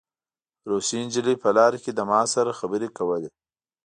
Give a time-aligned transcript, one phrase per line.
[0.69, 3.29] روسۍ نجلۍ په لاره کې له ما سره خبرې کولې